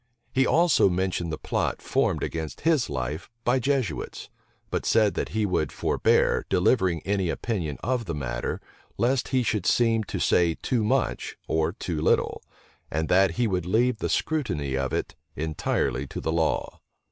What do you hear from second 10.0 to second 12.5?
to say too much or too little;